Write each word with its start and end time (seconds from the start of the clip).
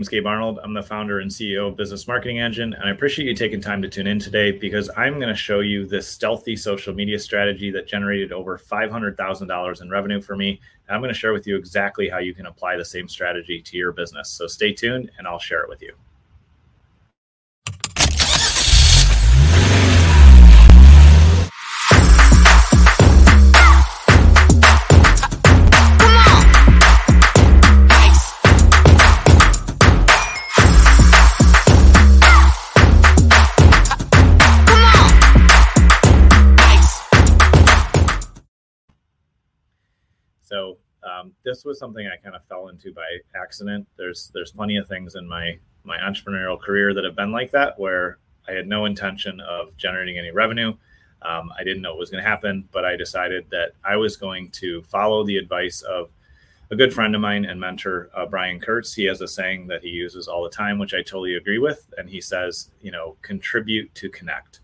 I'm 0.00 0.06
Gabe 0.08 0.28
Arnold. 0.28 0.60
I'm 0.62 0.74
the 0.74 0.80
founder 0.80 1.18
and 1.18 1.28
CEO 1.28 1.66
of 1.66 1.76
Business 1.76 2.06
Marketing 2.06 2.38
Engine, 2.38 2.72
and 2.72 2.84
I 2.84 2.92
appreciate 2.92 3.26
you 3.26 3.34
taking 3.34 3.60
time 3.60 3.82
to 3.82 3.88
tune 3.88 4.06
in 4.06 4.20
today 4.20 4.52
because 4.52 4.88
I'm 4.96 5.14
going 5.14 5.26
to 5.26 5.34
show 5.34 5.58
you 5.58 5.88
this 5.88 6.06
stealthy 6.06 6.54
social 6.54 6.94
media 6.94 7.18
strategy 7.18 7.72
that 7.72 7.88
generated 7.88 8.30
over 8.30 8.56
$500,000 8.56 9.82
in 9.82 9.90
revenue 9.90 10.20
for 10.20 10.36
me. 10.36 10.60
And 10.86 10.94
I'm 10.94 11.00
going 11.00 11.12
to 11.12 11.18
share 11.18 11.32
with 11.32 11.48
you 11.48 11.56
exactly 11.56 12.08
how 12.08 12.18
you 12.18 12.32
can 12.32 12.46
apply 12.46 12.76
the 12.76 12.84
same 12.84 13.08
strategy 13.08 13.60
to 13.60 13.76
your 13.76 13.90
business. 13.90 14.30
So 14.30 14.46
stay 14.46 14.72
tuned 14.72 15.10
and 15.18 15.26
I'll 15.26 15.40
share 15.40 15.64
it 15.64 15.68
with 15.68 15.82
you. 15.82 15.92
This 41.44 41.64
was 41.64 41.78
something 41.78 42.06
I 42.06 42.16
kind 42.22 42.36
of 42.36 42.44
fell 42.44 42.68
into 42.68 42.92
by 42.92 43.18
accident. 43.34 43.86
There's 43.96 44.30
there's 44.34 44.52
plenty 44.52 44.76
of 44.76 44.88
things 44.88 45.14
in 45.14 45.26
my 45.26 45.58
my 45.84 45.98
entrepreneurial 45.98 46.60
career 46.60 46.92
that 46.94 47.04
have 47.04 47.16
been 47.16 47.32
like 47.32 47.50
that 47.52 47.78
where 47.78 48.18
I 48.48 48.52
had 48.52 48.66
no 48.66 48.84
intention 48.84 49.40
of 49.40 49.76
generating 49.76 50.18
any 50.18 50.30
revenue. 50.30 50.74
Um, 51.22 51.50
I 51.58 51.64
didn't 51.64 51.82
know 51.82 51.90
what 51.90 52.00
was 52.00 52.10
going 52.10 52.22
to 52.22 52.28
happen, 52.28 52.68
but 52.72 52.84
I 52.84 52.96
decided 52.96 53.46
that 53.50 53.72
I 53.84 53.96
was 53.96 54.16
going 54.16 54.50
to 54.50 54.82
follow 54.82 55.24
the 55.24 55.36
advice 55.36 55.82
of 55.82 56.10
a 56.70 56.76
good 56.76 56.92
friend 56.92 57.14
of 57.14 57.20
mine 57.20 57.44
and 57.44 57.58
mentor, 57.58 58.10
uh, 58.14 58.26
Brian 58.26 58.60
Kurtz. 58.60 58.94
He 58.94 59.04
has 59.04 59.20
a 59.20 59.28
saying 59.28 59.66
that 59.68 59.82
he 59.82 59.88
uses 59.88 60.28
all 60.28 60.44
the 60.44 60.50
time, 60.50 60.78
which 60.78 60.94
I 60.94 60.98
totally 60.98 61.36
agree 61.36 61.58
with. 61.58 61.92
And 61.96 62.08
he 62.08 62.20
says, 62.20 62.70
you 62.80 62.90
know, 62.90 63.16
contribute 63.22 63.92
to 63.96 64.08
connect. 64.10 64.60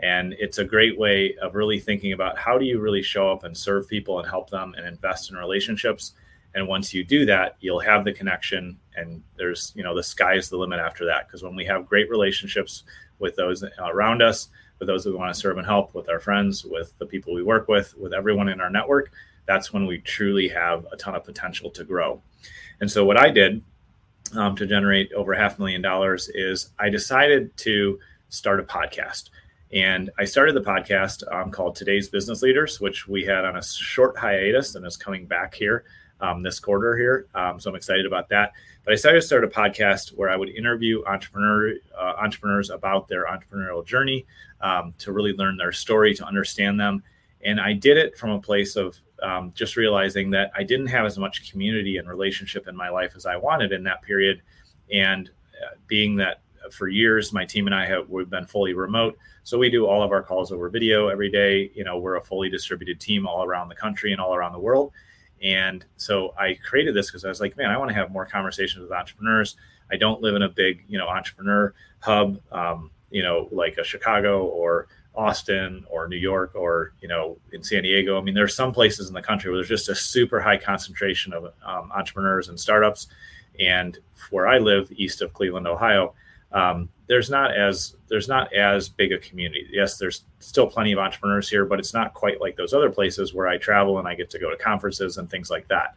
And 0.00 0.34
it's 0.38 0.58
a 0.58 0.64
great 0.64 0.98
way 0.98 1.34
of 1.40 1.54
really 1.54 1.80
thinking 1.80 2.12
about 2.12 2.38
how 2.38 2.58
do 2.58 2.64
you 2.64 2.80
really 2.80 3.02
show 3.02 3.30
up 3.30 3.44
and 3.44 3.56
serve 3.56 3.88
people 3.88 4.18
and 4.18 4.28
help 4.28 4.50
them 4.50 4.74
and 4.76 4.86
invest 4.86 5.30
in 5.30 5.36
relationships. 5.36 6.12
And 6.54 6.68
once 6.68 6.92
you 6.92 7.04
do 7.04 7.26
that, 7.26 7.56
you'll 7.60 7.80
have 7.80 8.04
the 8.04 8.12
connection 8.12 8.78
and 8.94 9.22
there's, 9.36 9.72
you 9.74 9.82
know, 9.82 9.94
the 9.94 10.02
sky 10.02 10.34
is 10.34 10.48
the 10.48 10.56
limit 10.56 10.80
after 10.80 11.06
that. 11.06 11.26
Because 11.26 11.42
when 11.42 11.56
we 11.56 11.64
have 11.66 11.86
great 11.86 12.10
relationships 12.10 12.84
with 13.18 13.36
those 13.36 13.64
around 13.78 14.22
us, 14.22 14.48
with 14.78 14.88
those 14.88 15.04
that 15.04 15.10
we 15.10 15.16
want 15.16 15.34
to 15.34 15.40
serve 15.40 15.56
and 15.56 15.66
help, 15.66 15.94
with 15.94 16.08
our 16.08 16.20
friends, 16.20 16.64
with 16.64 16.92
the 16.98 17.06
people 17.06 17.32
we 17.32 17.42
work 17.42 17.68
with, 17.68 17.96
with 17.96 18.12
everyone 18.12 18.48
in 18.48 18.60
our 18.60 18.70
network, 18.70 19.10
that's 19.46 19.72
when 19.72 19.86
we 19.86 19.98
truly 19.98 20.48
have 20.48 20.86
a 20.92 20.96
ton 20.96 21.14
of 21.14 21.24
potential 21.24 21.70
to 21.70 21.84
grow. 21.84 22.20
And 22.80 22.90
so 22.90 23.04
what 23.04 23.18
I 23.18 23.30
did 23.30 23.62
um, 24.34 24.56
to 24.56 24.66
generate 24.66 25.12
over 25.12 25.34
half 25.34 25.58
a 25.58 25.60
million 25.60 25.80
dollars 25.80 26.28
is 26.34 26.70
I 26.78 26.90
decided 26.90 27.56
to 27.58 27.98
start 28.28 28.60
a 28.60 28.64
podcast. 28.64 29.30
And 29.72 30.10
I 30.18 30.24
started 30.24 30.54
the 30.54 30.60
podcast 30.60 31.24
um, 31.32 31.50
called 31.50 31.74
Today's 31.74 32.08
Business 32.08 32.42
Leaders, 32.42 32.80
which 32.80 33.08
we 33.08 33.24
had 33.24 33.44
on 33.44 33.56
a 33.56 33.62
short 33.62 34.16
hiatus 34.16 34.74
and 34.74 34.86
is 34.86 34.96
coming 34.96 35.26
back 35.26 35.54
here 35.54 35.84
um, 36.20 36.42
this 36.42 36.60
quarter 36.60 36.96
here. 36.96 37.26
Um, 37.34 37.58
so 37.58 37.70
I'm 37.70 37.76
excited 37.76 38.06
about 38.06 38.28
that. 38.28 38.52
But 38.84 38.92
I 38.92 38.94
decided 38.94 39.20
to 39.20 39.26
start 39.26 39.44
a 39.44 39.48
podcast 39.48 40.10
where 40.10 40.30
I 40.30 40.36
would 40.36 40.48
interview 40.48 41.02
entrepreneur 41.06 41.74
uh, 41.98 42.12
entrepreneurs 42.18 42.70
about 42.70 43.08
their 43.08 43.26
entrepreneurial 43.26 43.84
journey 43.84 44.24
um, 44.60 44.94
to 44.98 45.12
really 45.12 45.32
learn 45.32 45.56
their 45.56 45.72
story, 45.72 46.14
to 46.14 46.24
understand 46.24 46.78
them. 46.78 47.02
And 47.44 47.60
I 47.60 47.72
did 47.72 47.96
it 47.96 48.16
from 48.16 48.30
a 48.30 48.40
place 48.40 48.76
of 48.76 48.96
um, 49.22 49.52
just 49.54 49.76
realizing 49.76 50.30
that 50.30 50.52
I 50.54 50.62
didn't 50.62 50.86
have 50.86 51.06
as 51.06 51.18
much 51.18 51.50
community 51.50 51.96
and 51.96 52.08
relationship 52.08 52.68
in 52.68 52.76
my 52.76 52.88
life 52.88 53.14
as 53.16 53.26
I 53.26 53.36
wanted 53.36 53.72
in 53.72 53.82
that 53.84 54.02
period. 54.02 54.42
And 54.92 55.28
uh, 55.28 55.74
being 55.86 56.16
that 56.16 56.40
for 56.70 56.88
years, 56.88 57.32
my 57.32 57.44
team 57.44 57.66
and 57.66 57.74
I 57.74 57.86
have 57.86 58.08
we've 58.08 58.30
been 58.30 58.46
fully 58.46 58.74
remote. 58.74 59.18
So 59.44 59.58
we 59.58 59.70
do 59.70 59.86
all 59.86 60.02
of 60.02 60.12
our 60.12 60.22
calls 60.22 60.52
over 60.52 60.68
video 60.68 61.08
every 61.08 61.30
day. 61.30 61.70
You 61.74 61.84
know, 61.84 61.98
we're 61.98 62.16
a 62.16 62.22
fully 62.22 62.48
distributed 62.48 63.00
team 63.00 63.26
all 63.26 63.44
around 63.44 63.68
the 63.68 63.74
country 63.74 64.12
and 64.12 64.20
all 64.20 64.34
around 64.34 64.52
the 64.52 64.58
world. 64.58 64.92
And 65.42 65.84
so 65.96 66.34
I 66.38 66.54
created 66.54 66.94
this 66.94 67.10
because 67.10 67.24
I 67.24 67.28
was 67.28 67.40
like, 67.40 67.56
man, 67.56 67.70
I 67.70 67.76
want 67.76 67.90
to 67.90 67.94
have 67.94 68.10
more 68.10 68.24
conversations 68.24 68.82
with 68.82 68.92
entrepreneurs. 68.92 69.56
I 69.90 69.96
don't 69.96 70.20
live 70.20 70.34
in 70.34 70.42
a 70.42 70.48
big, 70.48 70.84
you 70.88 70.98
know, 70.98 71.06
entrepreneur 71.06 71.74
hub, 72.00 72.40
um, 72.50 72.90
you 73.10 73.22
know, 73.22 73.48
like 73.52 73.76
a 73.78 73.84
Chicago 73.84 74.46
or 74.46 74.88
Austin 75.16 75.84
or 75.88 76.08
New 76.08 76.16
York 76.16 76.52
or 76.54 76.92
you 77.00 77.08
know 77.08 77.38
in 77.52 77.62
San 77.62 77.82
Diego. 77.82 78.18
I 78.18 78.22
mean, 78.22 78.34
there's 78.34 78.54
some 78.54 78.72
places 78.72 79.08
in 79.08 79.14
the 79.14 79.22
country 79.22 79.50
where 79.50 79.58
there's 79.58 79.68
just 79.68 79.88
a 79.88 79.94
super 79.94 80.40
high 80.40 80.58
concentration 80.58 81.32
of 81.32 81.44
um, 81.64 81.90
entrepreneurs 81.92 82.48
and 82.48 82.60
startups. 82.60 83.08
And 83.58 83.98
where 84.30 84.46
I 84.46 84.58
live, 84.58 84.92
east 84.96 85.22
of 85.22 85.32
Cleveland, 85.32 85.66
Ohio, 85.66 86.14
um, 86.56 86.88
there's 87.06 87.28
not 87.28 87.54
as 87.54 87.96
there's 88.08 88.28
not 88.28 88.52
as 88.54 88.88
big 88.88 89.12
a 89.12 89.18
community. 89.18 89.68
Yes, 89.70 89.98
there's 89.98 90.24
still 90.38 90.66
plenty 90.66 90.92
of 90.92 90.98
entrepreneurs 90.98 91.50
here, 91.50 91.66
but 91.66 91.78
it's 91.78 91.92
not 91.92 92.14
quite 92.14 92.40
like 92.40 92.56
those 92.56 92.72
other 92.72 92.90
places 92.90 93.34
where 93.34 93.46
I 93.46 93.58
travel 93.58 93.98
and 93.98 94.08
I 94.08 94.14
get 94.14 94.30
to 94.30 94.38
go 94.38 94.50
to 94.50 94.56
conferences 94.56 95.18
and 95.18 95.30
things 95.30 95.50
like 95.50 95.68
that. 95.68 95.92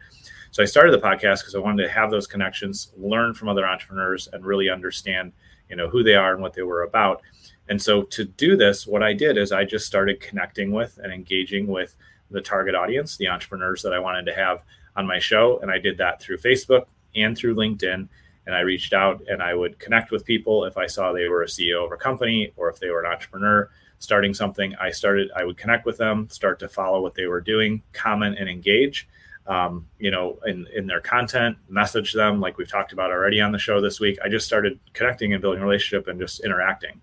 So 0.50 0.62
I 0.62 0.66
started 0.66 0.92
the 0.92 0.98
podcast 0.98 1.40
because 1.40 1.54
I 1.54 1.60
wanted 1.60 1.84
to 1.84 1.88
have 1.88 2.10
those 2.10 2.26
connections, 2.26 2.92
learn 2.98 3.32
from 3.32 3.48
other 3.48 3.66
entrepreneurs, 3.66 4.28
and 4.32 4.44
really 4.44 4.68
understand, 4.68 5.32
you 5.70 5.76
know, 5.76 5.88
who 5.88 6.02
they 6.02 6.14
are 6.14 6.34
and 6.34 6.42
what 6.42 6.52
they 6.52 6.62
were 6.62 6.82
about. 6.82 7.22
And 7.68 7.80
so 7.80 8.02
to 8.02 8.24
do 8.26 8.56
this, 8.56 8.86
what 8.86 9.02
I 9.02 9.14
did 9.14 9.38
is 9.38 9.52
I 9.52 9.64
just 9.64 9.86
started 9.86 10.20
connecting 10.20 10.72
with 10.72 10.98
and 11.02 11.10
engaging 11.10 11.68
with 11.68 11.94
the 12.30 12.40
target 12.40 12.74
audience, 12.74 13.16
the 13.16 13.28
entrepreneurs 13.28 13.80
that 13.82 13.94
I 13.94 13.98
wanted 13.98 14.26
to 14.26 14.34
have 14.34 14.62
on 14.94 15.06
my 15.06 15.20
show, 15.20 15.58
and 15.60 15.70
I 15.70 15.78
did 15.78 15.96
that 15.98 16.20
through 16.20 16.38
Facebook 16.38 16.84
and 17.14 17.36
through 17.36 17.54
LinkedIn 17.54 18.08
and 18.50 18.56
I 18.56 18.62
reached 18.62 18.92
out 18.92 19.22
and 19.28 19.40
I 19.40 19.54
would 19.54 19.78
connect 19.78 20.10
with 20.10 20.24
people 20.24 20.64
if 20.64 20.76
I 20.76 20.88
saw 20.88 21.12
they 21.12 21.28
were 21.28 21.44
a 21.44 21.46
CEO 21.46 21.86
of 21.86 21.92
a 21.92 21.96
company 21.96 22.52
or 22.56 22.68
if 22.68 22.80
they 22.80 22.90
were 22.90 22.98
an 22.98 23.06
entrepreneur 23.06 23.70
starting 24.00 24.34
something. 24.34 24.74
I 24.74 24.90
started, 24.90 25.30
I 25.36 25.44
would 25.44 25.56
connect 25.56 25.86
with 25.86 25.98
them, 25.98 26.28
start 26.30 26.58
to 26.58 26.68
follow 26.68 27.00
what 27.00 27.14
they 27.14 27.26
were 27.26 27.40
doing, 27.40 27.80
comment 27.92 28.38
and 28.40 28.48
engage. 28.48 29.08
Um, 29.46 29.86
you 30.00 30.10
know, 30.10 30.40
in, 30.46 30.66
in 30.74 30.88
their 30.88 31.00
content, 31.00 31.58
message 31.68 32.12
them 32.12 32.40
like 32.40 32.58
we've 32.58 32.68
talked 32.68 32.92
about 32.92 33.12
already 33.12 33.40
on 33.40 33.52
the 33.52 33.58
show 33.58 33.80
this 33.80 34.00
week. 34.00 34.18
I 34.24 34.28
just 34.28 34.46
started 34.46 34.80
connecting 34.94 35.32
and 35.32 35.40
building 35.40 35.62
relationship 35.62 36.08
and 36.08 36.18
just 36.18 36.40
interacting. 36.40 37.00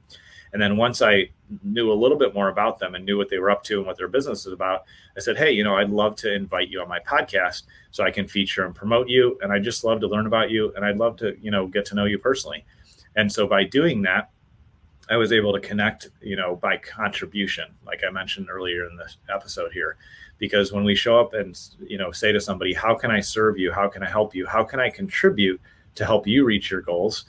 And 0.54 0.62
then 0.62 0.78
once 0.78 1.02
I 1.02 1.30
knew 1.64 1.92
a 1.92 1.94
little 1.94 2.18
bit 2.18 2.34
more 2.34 2.50
about 2.50 2.80
them 2.80 2.96
and 2.96 3.06
knew 3.06 3.18
what 3.18 3.30
they 3.30 3.40
were 3.40 3.52
up 3.52 3.64
to 3.64 3.78
and 3.78 3.86
what 3.86 3.98
their 3.98 4.08
business 4.08 4.46
is 4.46 4.54
about, 4.54 4.86
I 5.16 5.20
said, 5.20 5.38
Hey, 5.38 5.52
you 5.52 5.64
know, 5.64 5.76
I'd 5.76 5.90
love 5.90 6.16
to 6.18 6.34
invite 6.34 6.70
you 6.70 6.82
on 6.82 6.88
my 6.88 7.00
podcast 7.00 7.64
so 7.92 8.04
I 8.04 8.12
can 8.12 8.28
feature 8.28 8.66
and 8.66 8.74
promote 8.74 9.10
you. 9.10 9.38
And 9.42 9.52
I 9.52 9.60
just 9.60 9.84
love 9.84 10.00
to 10.02 10.08
learn 10.08 10.28
about 10.28 10.52
you. 10.52 10.74
And 10.76 10.86
I'd 10.86 10.98
love 10.98 11.18
to, 11.18 11.38
you 11.42 11.52
know, 11.52 11.68
get 11.68 11.86
to 11.88 11.96
know 11.96 12.06
you 12.06 12.18
personally. 12.18 12.66
And 13.16 13.32
so 13.32 13.48
by 13.48 13.64
doing 13.64 14.02
that, 14.04 14.30
I 15.10 15.18
was 15.18 15.32
able 15.32 15.54
to 15.54 15.60
connect, 15.60 16.10
you 16.22 16.36
know, 16.36 16.56
by 16.56 16.78
contribution, 16.78 17.66
like 17.86 18.02
I 18.08 18.12
mentioned 18.12 18.48
earlier 18.50 18.90
in 18.90 18.98
this 18.98 19.18
episode 19.34 19.72
here. 19.72 19.98
Because 20.38 20.72
when 20.72 20.84
we 20.84 20.96
show 20.96 21.20
up 21.20 21.34
and, 21.34 21.60
you 21.80 21.98
know, 21.98 22.12
say 22.12 22.32
to 22.32 22.40
somebody, 22.40 22.74
How 22.74 22.94
can 22.94 23.10
I 23.10 23.20
serve 23.20 23.58
you? 23.58 23.72
How 23.72 23.88
can 23.88 24.04
I 24.04 24.10
help 24.10 24.36
you? 24.36 24.46
How 24.46 24.64
can 24.64 24.80
I 24.80 24.90
contribute 24.90 25.60
to 25.96 26.06
help 26.06 26.28
you 26.28 26.46
reach 26.46 26.70
your 26.70 26.82
goals? 26.82 27.26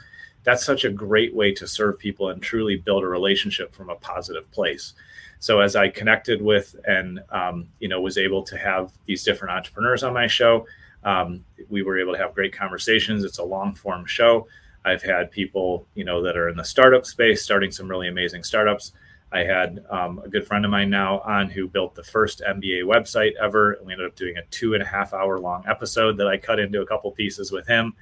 That's 0.48 0.64
such 0.64 0.86
a 0.86 0.90
great 0.90 1.34
way 1.34 1.52
to 1.52 1.68
serve 1.68 1.98
people 1.98 2.30
and 2.30 2.40
truly 2.40 2.76
build 2.76 3.04
a 3.04 3.06
relationship 3.06 3.74
from 3.74 3.90
a 3.90 3.94
positive 3.96 4.50
place. 4.50 4.94
So 5.40 5.60
as 5.60 5.76
i 5.76 5.90
connected 5.90 6.40
with 6.40 6.74
and 6.86 7.20
um, 7.30 7.68
you 7.80 7.88
know 7.88 8.00
was 8.00 8.16
able 8.16 8.42
to 8.44 8.56
have 8.56 8.90
these 9.04 9.22
different 9.24 9.54
entrepreneurs 9.54 10.02
on 10.02 10.14
my 10.14 10.26
show 10.26 10.66
um, 11.04 11.44
we 11.68 11.82
were 11.82 12.00
able 12.00 12.14
to 12.14 12.18
have 12.18 12.34
great 12.34 12.56
conversations. 12.56 13.24
It's 13.24 13.38
a 13.38 13.44
long 13.44 13.74
form 13.74 14.06
show. 14.06 14.48
I've 14.86 15.02
had 15.02 15.30
people 15.30 15.86
you 15.94 16.04
know 16.04 16.22
that 16.22 16.38
are 16.38 16.48
in 16.48 16.56
the 16.56 16.64
startup 16.64 17.04
space 17.04 17.42
starting 17.42 17.70
some 17.70 17.86
really 17.86 18.08
amazing 18.08 18.42
startups. 18.42 18.92
I 19.30 19.40
had 19.40 19.84
um, 19.90 20.22
a 20.24 20.28
good 20.30 20.46
friend 20.46 20.64
of 20.64 20.70
mine 20.70 20.88
now 20.88 21.20
on 21.20 21.50
who 21.50 21.68
built 21.68 21.94
the 21.94 22.02
first 22.02 22.42
mba 22.48 22.84
website 22.84 23.32
ever. 23.36 23.72
And 23.74 23.86
we 23.86 23.92
ended 23.92 24.08
up 24.08 24.16
doing 24.16 24.38
a 24.38 24.42
two 24.50 24.72
and 24.72 24.82
a 24.82 24.86
half 24.86 25.12
hour 25.12 25.38
long 25.38 25.62
episode 25.68 26.16
that 26.16 26.26
i 26.26 26.38
cut 26.38 26.58
into 26.58 26.80
a 26.80 26.86
couple 26.86 27.10
pieces 27.12 27.52
with 27.52 27.66
him. 27.66 27.92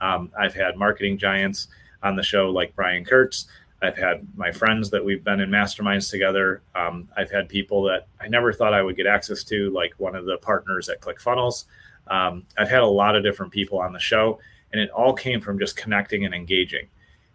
Um, 0.00 0.30
i've 0.38 0.54
had 0.54 0.76
marketing 0.76 1.18
giants 1.18 1.66
on 2.02 2.16
the 2.16 2.22
show, 2.22 2.50
like 2.50 2.74
Brian 2.74 3.04
Kurtz. 3.04 3.46
I've 3.82 3.96
had 3.96 4.26
my 4.36 4.50
friends 4.52 4.90
that 4.90 5.04
we've 5.04 5.22
been 5.22 5.40
in 5.40 5.50
masterminds 5.50 6.10
together. 6.10 6.62
Um, 6.74 7.08
I've 7.16 7.30
had 7.30 7.48
people 7.48 7.82
that 7.84 8.08
I 8.20 8.28
never 8.28 8.52
thought 8.52 8.72
I 8.72 8.82
would 8.82 8.96
get 8.96 9.06
access 9.06 9.44
to, 9.44 9.70
like 9.70 9.92
one 9.98 10.14
of 10.14 10.24
the 10.24 10.38
partners 10.38 10.88
at 10.88 11.00
ClickFunnels. 11.00 11.64
Um, 12.08 12.44
I've 12.56 12.70
had 12.70 12.80
a 12.80 12.86
lot 12.86 13.16
of 13.16 13.22
different 13.22 13.52
people 13.52 13.78
on 13.78 13.92
the 13.92 13.98
show, 13.98 14.38
and 14.72 14.80
it 14.80 14.90
all 14.90 15.12
came 15.12 15.40
from 15.40 15.58
just 15.58 15.76
connecting 15.76 16.24
and 16.24 16.34
engaging. 16.34 16.88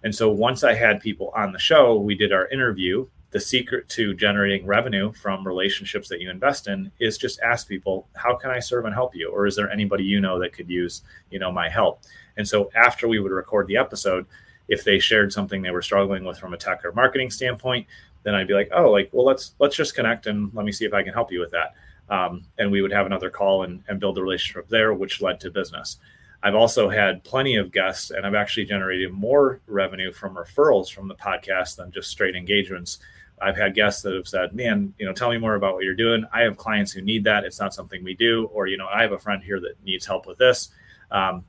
And 0.04 0.14
so 0.14 0.32
once 0.32 0.64
I 0.64 0.74
had 0.74 1.00
people 1.00 1.32
on 1.36 1.52
the 1.52 1.60
show, 1.60 1.96
we 2.00 2.16
did 2.16 2.34
our 2.34 2.48
interview. 2.48 3.08
The 3.30 3.40
secret 3.40 3.88
to 3.90 4.14
generating 4.14 4.66
revenue 4.66 5.14
from 5.14 5.48
relationships 5.48 6.10
that 6.10 6.20
you 6.20 6.30
invest 6.30 6.68
in 6.68 6.92
is 7.00 7.18
just 7.18 7.40
ask 7.42 7.68
people, 7.68 8.08
how 8.16 8.36
can 8.36 8.50
I 8.50 8.60
serve 8.60 8.86
and 8.86 8.94
help 8.94 9.16
you? 9.16 9.30
Or 9.30 9.46
is 9.46 9.56
there 9.56 9.72
anybody 9.72 10.04
you 10.04 10.20
know 10.20 10.40
that 10.40 10.54
could 10.54 10.70
use, 10.70 11.04
you 11.30 11.40
know, 11.40 11.52
my 11.52 11.70
help? 11.70 12.02
And 12.36 12.48
so 12.48 12.72
after 12.76 13.08
we 13.08 13.20
would 13.20 13.32
record 13.32 13.68
the 13.68 13.78
episode, 13.78 14.26
if 14.72 14.86
they 14.86 14.98
shared 14.98 15.34
something 15.34 15.62
they 15.62 15.70
were 15.70 15.82
struggling 15.82 16.24
with 16.24 16.40
from 16.40 16.54
a 16.54 16.58
tech 16.58 16.84
or 16.86 16.94
marketing 16.94 17.30
standpoint, 17.30 17.86
then 18.24 18.34
I'd 18.34 18.48
be 18.48 18.54
like, 18.54 18.70
oh, 18.74 18.90
like, 18.90 19.10
well, 19.12 19.26
let's 19.26 19.54
let's 19.60 19.76
just 19.76 19.94
connect 19.94 20.28
and 20.28 20.50
let 20.54 20.66
me 20.66 20.72
see 20.72 20.86
if 20.86 20.94
I 20.94 21.04
can 21.04 21.14
help 21.14 21.30
you 21.30 21.42
with 21.42 21.52
that. 21.52 21.76
Um, 22.10 22.44
and 22.58 22.72
we 22.72 22.82
would 22.82 22.92
have 22.94 23.06
another 23.06 23.30
call 23.30 23.64
and, 23.64 23.84
and 23.90 24.00
build 24.00 24.16
the 24.16 24.24
relationship 24.24 24.70
there, 24.70 24.94
which 24.94 25.22
led 25.22 25.42
to 25.42 25.52
business. 25.52 25.98
I've 26.42 26.56
also 26.56 26.90
had 26.90 27.24
plenty 27.24 27.58
of 27.58 27.72
guests, 27.72 28.12
and 28.12 28.26
I've 28.26 28.34
actually 28.34 28.66
generated 28.66 29.12
more 29.12 29.60
revenue 29.68 30.12
from 30.12 30.36
referrals 30.36 30.92
from 30.92 31.08
the 31.08 31.16
podcast 31.16 31.76
than 31.76 31.92
just 31.92 32.10
straight 32.10 32.36
engagements. 32.36 33.00
I've 33.42 33.58
had 33.58 33.76
guests 33.76 34.02
that 34.04 34.14
have 34.14 34.28
said, 34.28 34.54
"Man, 34.54 34.94
you 34.98 35.06
know, 35.06 35.14
tell 35.14 35.30
me 35.30 35.38
more 35.38 35.56
about 35.56 35.74
what 35.74 35.84
you're 35.84 35.96
doing. 35.96 36.26
I 36.32 36.44
have 36.44 36.56
clients 36.56 36.94
who 36.94 37.02
need 37.02 37.26
that. 37.26 37.44
It's 37.44 37.60
not 37.60 37.74
something 37.74 38.04
we 38.06 38.16
do, 38.16 38.46
or 38.54 38.68
you 38.68 38.78
know, 38.78 38.88
I 38.88 39.02
have 39.02 39.12
a 39.12 39.20
friend 39.20 39.44
here 39.44 39.60
that 39.60 39.84
needs 39.84 40.06
help 40.06 40.28
with 40.28 40.38
this." 40.38 40.70
Um, 41.12 41.44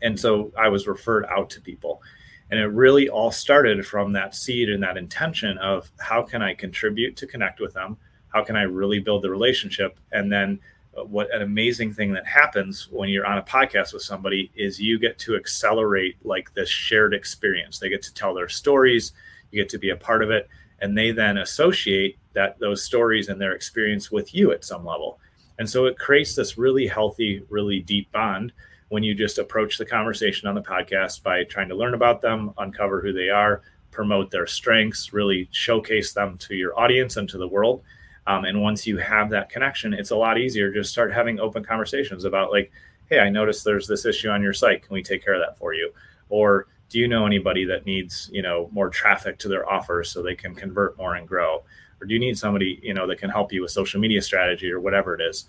and 0.00 0.18
so 0.18 0.52
I 0.58 0.68
was 0.68 0.86
referred 0.86 1.26
out 1.26 1.50
to 1.50 1.60
people, 1.60 2.02
and 2.50 2.60
it 2.60 2.66
really 2.66 3.08
all 3.08 3.30
started 3.30 3.86
from 3.86 4.12
that 4.12 4.34
seed 4.34 4.68
and 4.68 4.82
that 4.82 4.96
intention 4.96 5.58
of 5.58 5.90
how 5.98 6.22
can 6.22 6.42
I 6.42 6.54
contribute 6.54 7.16
to 7.16 7.26
connect 7.26 7.60
with 7.60 7.74
them? 7.74 7.96
How 8.28 8.44
can 8.44 8.56
I 8.56 8.62
really 8.62 9.00
build 9.00 9.22
the 9.22 9.30
relationship? 9.30 9.98
And 10.12 10.30
then 10.30 10.60
uh, 10.96 11.04
what 11.04 11.34
an 11.34 11.42
amazing 11.42 11.92
thing 11.92 12.12
that 12.12 12.26
happens 12.26 12.88
when 12.90 13.08
you're 13.08 13.26
on 13.26 13.38
a 13.38 13.42
podcast 13.42 13.92
with 13.92 14.02
somebody 14.02 14.50
is 14.54 14.80
you 14.80 14.98
get 14.98 15.18
to 15.20 15.36
accelerate 15.36 16.16
like 16.24 16.54
this 16.54 16.68
shared 16.68 17.14
experience. 17.14 17.78
They 17.78 17.88
get 17.88 18.02
to 18.02 18.14
tell 18.14 18.34
their 18.34 18.48
stories, 18.48 19.12
you 19.50 19.60
get 19.60 19.68
to 19.70 19.78
be 19.78 19.90
a 19.90 19.96
part 19.96 20.22
of 20.22 20.30
it, 20.30 20.48
and 20.80 20.96
they 20.96 21.10
then 21.10 21.38
associate 21.38 22.18
that 22.34 22.58
those 22.60 22.84
stories 22.84 23.28
and 23.28 23.40
their 23.40 23.52
experience 23.52 24.12
with 24.12 24.34
you 24.34 24.52
at 24.52 24.64
some 24.64 24.84
level. 24.84 25.18
And 25.58 25.68
so 25.68 25.86
it 25.86 25.98
creates 25.98 26.36
this 26.36 26.58
really 26.58 26.86
healthy, 26.86 27.42
really 27.48 27.80
deep 27.80 28.12
bond 28.12 28.52
when 28.88 29.02
you 29.02 29.14
just 29.14 29.38
approach 29.38 29.78
the 29.78 29.86
conversation 29.86 30.48
on 30.48 30.54
the 30.54 30.62
podcast 30.62 31.22
by 31.22 31.44
trying 31.44 31.68
to 31.68 31.74
learn 31.74 31.94
about 31.94 32.20
them, 32.20 32.52
uncover 32.58 33.00
who 33.00 33.12
they 33.12 33.28
are, 33.28 33.62
promote 33.90 34.30
their 34.30 34.46
strengths, 34.46 35.12
really 35.12 35.48
showcase 35.50 36.12
them 36.12 36.36
to 36.38 36.54
your 36.54 36.78
audience 36.78 37.16
and 37.16 37.28
to 37.28 37.38
the 37.38 37.48
world 37.48 37.82
um, 38.26 38.44
and 38.44 38.60
once 38.60 38.86
you 38.86 38.96
have 38.98 39.30
that 39.30 39.50
connection, 39.50 39.94
it's 39.94 40.10
a 40.10 40.16
lot 40.16 40.38
easier 40.38 40.72
Just 40.72 40.90
start 40.90 41.12
having 41.12 41.38
open 41.38 41.64
conversations 41.64 42.24
about 42.24 42.50
like, 42.50 42.72
hey, 43.08 43.20
I 43.20 43.30
noticed 43.30 43.64
there's 43.64 43.86
this 43.86 44.04
issue 44.04 44.28
on 44.28 44.42
your 44.42 44.52
site. 44.52 44.82
Can 44.82 44.94
we 44.94 45.02
take 45.02 45.24
care 45.24 45.34
of 45.34 45.40
that 45.40 45.56
for 45.58 45.74
you? 45.74 45.92
Or 46.28 46.66
do 46.88 46.98
you 46.98 47.06
know 47.06 47.24
anybody 47.24 47.64
that 47.66 47.86
needs, 47.86 48.28
you 48.32 48.42
know, 48.42 48.68
more 48.72 48.90
traffic 48.90 49.38
to 49.38 49.48
their 49.48 49.68
offers 49.70 50.10
so 50.10 50.22
they 50.22 50.34
can 50.34 50.54
convert 50.54 50.98
more 50.98 51.14
and 51.14 51.26
grow? 51.26 51.62
Or 52.00 52.06
do 52.06 52.14
you 52.14 52.20
need 52.20 52.36
somebody, 52.36 52.80
you 52.82 52.94
know, 52.94 53.06
that 53.06 53.18
can 53.18 53.30
help 53.30 53.52
you 53.52 53.62
with 53.62 53.70
social 53.70 54.00
media 54.00 54.20
strategy 54.20 54.70
or 54.70 54.80
whatever 54.80 55.14
it 55.14 55.20
is? 55.20 55.46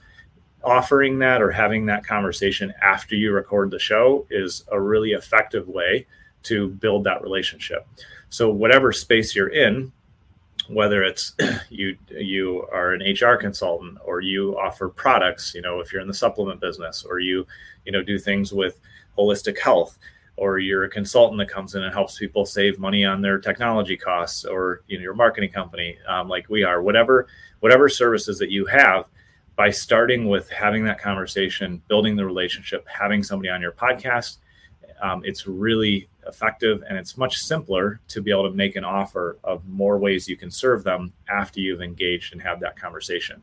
Offering 0.64 1.20
that 1.20 1.42
or 1.42 1.52
having 1.52 1.86
that 1.86 2.06
conversation 2.06 2.74
after 2.82 3.16
you 3.16 3.32
record 3.32 3.72
the 3.72 3.80
show 3.80 4.26
is 4.30 4.64
a 4.72 4.80
really 4.80 5.12
effective 5.12 5.68
way 5.68 6.06
to 6.44 6.70
build 6.70 7.04
that 7.04 7.22
relationship. 7.22 7.88
So 8.30 8.50
whatever 8.50 8.92
space 8.92 9.36
you're 9.36 9.50
in, 9.50 9.92
whether 10.68 11.04
it's 11.04 11.34
you 11.70 11.98
you 12.10 12.68
are 12.72 12.94
an 12.94 13.02
HR 13.02 13.36
consultant 13.36 13.98
or 14.04 14.22
you 14.22 14.58
offer 14.58 14.90
products, 14.90 15.54
you 15.56 15.62
know, 15.62 15.80
if 15.80 15.94
you're 15.94 16.02
in 16.02 16.08
the 16.08 16.14
supplement 16.14 16.60
business 16.60 17.06
or 17.08 17.20
you 17.20 17.46
you 17.86 17.92
know 17.92 18.04
do 18.04 18.18
things 18.18 18.52
with 18.52 18.80
holistic 19.18 19.60
health 19.60 19.98
or 20.38 20.60
you're 20.60 20.84
a 20.84 20.90
consultant 20.90 21.40
that 21.40 21.50
comes 21.50 21.76
in 21.76 21.84
and 21.84 21.94
helps 21.94 22.18
people 22.20 22.46
save 22.46 22.80
money 22.80 23.04
on 23.04 23.22
their 23.22 23.40
technology 23.40 23.98
costs 23.98 24.46
or 24.46 24.82
you 24.88 24.98
know 24.98 25.02
your 25.02 25.16
marketing 25.16 25.50
company 25.50 25.98
um, 26.08 26.30
like 26.30 26.48
we 26.50 26.64
are 26.64 26.82
whatever 26.82 27.28
whatever 27.60 27.90
services 27.90 28.38
that 28.38 28.52
you 28.52 28.66
have 28.66 29.06
by 29.58 29.70
starting 29.70 30.30
with 30.30 30.50
having 30.50 30.86
that 30.86 31.00
conversation 31.00 31.82
building 31.90 32.16
the 32.16 32.26
relationship 32.26 32.88
having 32.88 33.22
somebody 33.24 33.50
on 33.50 33.62
your 33.62 33.74
podcast 33.74 34.38
um, 35.02 35.22
it's 35.26 35.48
really 35.48 36.10
effective 36.28 36.84
and 36.88 36.98
it's 36.98 37.18
much 37.18 37.38
simpler 37.38 38.00
to 38.08 38.22
be 38.22 38.32
able 38.32 38.50
to 38.50 38.56
make 38.56 38.76
an 38.76 38.84
offer 38.84 39.38
of 39.44 39.66
more 39.68 39.98
ways 39.98 40.28
you 40.28 40.38
can 40.38 40.52
serve 40.52 40.84
them 40.84 41.14
after 41.30 41.60
you've 41.60 41.82
engaged 41.82 42.34
and 42.34 42.42
have 42.42 42.60
that 42.60 42.76
conversation. 42.80 43.42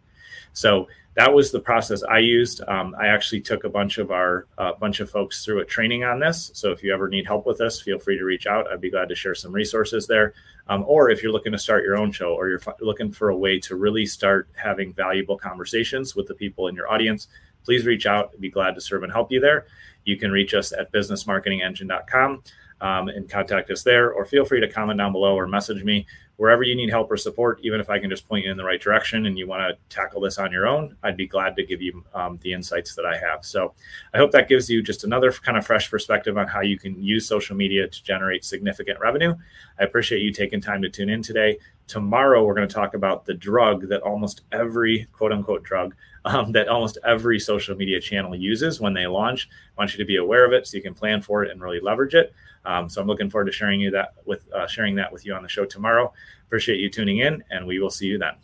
So 0.53 0.89
that 1.15 1.33
was 1.33 1.53
the 1.53 1.61
process 1.61 2.03
I 2.03 2.19
used. 2.19 2.61
Um, 2.67 2.95
I 2.99 3.07
actually 3.07 3.41
took 3.41 3.65
a 3.65 3.69
bunch 3.69 3.99
of 3.99 4.11
our 4.11 4.47
uh, 4.59 4.73
bunch 4.75 5.01
of 5.01 5.09
folks 5.09 5.45
through 5.45 5.61
a 5.61 5.65
training 5.65 6.03
on 6.03 6.19
this. 6.19 6.51
So 6.55 6.73
if 6.73 6.83
you 6.83 6.93
ever 6.93 7.09
need 7.09 7.27
help 7.27 7.47
with 7.47 7.59
this, 7.59 7.81
feel 7.81 7.99
free 7.99 8.19
to 8.19 8.25
reach 8.25 8.47
out. 8.47 8.71
I'd 8.71 8.81
be 8.81 8.91
glad 8.91 9.09
to 9.11 9.15
share 9.15 9.35
some 9.35 9.53
resources 9.53 10.07
there. 10.07 10.35
Um, 10.67 10.85
or 10.87 11.11
if 11.11 11.23
you're 11.23 11.33
looking 11.33 11.53
to 11.53 11.59
start 11.59 11.85
your 11.85 11.97
own 11.97 12.11
show, 12.11 12.35
or 12.35 12.49
you're 12.49 12.61
f- 12.67 12.81
looking 12.81 13.13
for 13.13 13.29
a 13.29 13.37
way 13.37 13.61
to 13.61 13.77
really 13.77 14.07
start 14.07 14.49
having 14.55 14.93
valuable 14.93 15.37
conversations 15.37 16.17
with 16.17 16.27
the 16.27 16.35
people 16.35 16.67
in 16.67 16.75
your 16.75 16.91
audience, 16.91 17.29
please 17.65 17.87
reach 17.87 18.07
out. 18.07 18.31
I'd 18.33 18.41
be 18.41 18.51
glad 18.51 18.75
to 18.75 18.81
serve 18.81 19.05
and 19.05 19.13
help 19.13 19.31
you 19.31 19.41
there. 19.41 19.67
You 20.05 20.17
can 20.17 20.33
reach 20.33 20.53
us 20.53 20.73
at 20.73 20.93
businessmarketingengine.com 20.93 22.43
um, 22.81 23.09
and 23.09 23.29
contact 23.29 23.71
us 23.71 23.83
there, 23.83 24.13
or 24.13 24.25
feel 24.25 24.45
free 24.45 24.61
to 24.61 24.69
comment 24.69 24.99
down 24.99 25.13
below 25.13 25.39
or 25.39 25.47
message 25.47 25.85
me 25.85 26.07
wherever 26.37 26.65
you 26.65 26.75
need 26.75 26.91
help 26.91 27.11
or 27.11 27.17
support. 27.17 27.61
Even 27.63 27.81
if 27.81 27.89
I 27.89 27.99
can 27.99 28.11
just 28.11 28.29
point 28.29 28.45
you 28.45 28.51
in 28.51 28.57
the 28.57 28.65
right 28.65 28.81
direction 28.81 29.27
and 29.27 29.39
you 29.39 29.47
want 29.47 29.63
to 29.63 29.95
tackle 29.95 30.21
this 30.21 30.39
on 30.39 30.51
your 30.51 30.67
own, 30.67 30.97
I'd 31.03 31.17
be 31.17 31.27
glad 31.27 31.55
to 31.57 31.65
give 31.65 31.81
you 31.81 32.05
um, 32.13 32.39
the 32.43 32.53
insights 32.53 32.95
that 32.97 33.07
I 33.07 33.17
have. 33.17 33.45
So 33.45 33.75
I 34.13 34.19
hope 34.19 34.33
that 34.33 34.49
gives 34.49 34.69
you 34.69 34.83
just 34.83 35.05
another 35.05 35.31
kind 35.31 35.57
of 35.57 35.65
fresh 35.65 35.91
perspective 35.91 36.37
on 36.37 36.49
how 36.49 36.61
you 36.61 36.79
can 36.79 37.01
use 37.01 37.29
social 37.29 37.57
media 37.57 37.87
to 37.87 38.05
generate 38.05 38.45
significant 38.45 38.99
revenue. 38.99 39.35
I 39.79 39.85
appreciate 39.85 40.23
you 40.23 40.33
taking 40.33 40.61
time 40.61 40.83
to 40.83 40.91
tune 40.91 41.09
in 41.09 41.23
today. 41.23 41.59
Tomorrow, 41.87 42.45
we're 42.45 42.55
going 42.55 42.67
to 42.67 42.75
talk 42.75 42.95
about 42.95 43.27
the 43.27 43.35
drug 43.35 43.89
that 43.89 44.01
almost 44.03 44.43
every 44.53 45.07
quote 45.13 45.33
unquote 45.33 45.63
drug 45.63 45.95
um, 46.25 46.53
that 46.53 46.69
almost 46.69 46.99
every 47.05 47.39
social 47.39 47.77
media 47.77 48.01
channel 48.01 48.35
uses 48.35 48.81
when 48.81 48.95
they 48.95 49.07
launch. 49.07 49.49
I 49.77 49.81
want 49.81 49.93
you 49.93 49.99
to 49.99 50.05
be 50.05 50.17
aware 50.17 50.47
of 50.47 50.53
it 50.53 50.67
so 50.67 50.77
you 50.77 50.83
can 50.83 50.95
plan 50.95 51.21
for 51.21 51.45
it 51.45 51.51
and 51.51 51.61
really 51.61 51.81
leverage 51.81 52.15
it. 52.15 52.33
Um, 52.65 52.89
so 52.89 53.01
I'm 53.01 53.07
looking 53.07 53.29
forward 53.29 53.47
to 53.47 53.53
sharing 53.53 53.81
you 53.81 53.91
that 53.91 54.15
with 54.25 54.51
uh, 54.53 54.67
sharing 54.67 54.95
that 54.97 55.13
with 55.13 55.27
you 55.27 55.35
on 55.35 55.43
the 55.43 55.49
show 55.49 55.67
tomorrow. 55.67 56.13
Appreciate 56.47 56.81
you 56.81 56.89
tuning 56.89 57.19
in, 57.19 57.45
and 57.51 57.67
we 57.67 57.79
will 57.79 57.91
see 57.91 58.07
you 58.07 58.19
then. 58.19 58.35